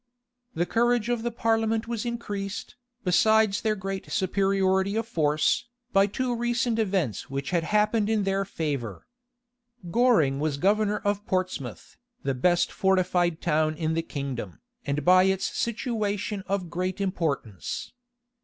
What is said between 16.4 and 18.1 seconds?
of great importance.